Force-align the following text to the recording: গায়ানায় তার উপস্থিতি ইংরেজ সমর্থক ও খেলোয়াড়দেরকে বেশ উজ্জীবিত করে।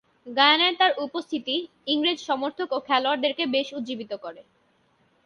গায়ানায় 0.27 0.75
তার 0.79 0.91
উপস্থিতি 1.05 1.55
ইংরেজ 1.87 2.19
সমর্থক 2.29 2.69
ও 2.71 2.79
খেলোয়াড়দেরকে 2.87 3.43
বেশ 3.55 3.67
উজ্জীবিত 3.77 4.11
করে। 4.23 4.41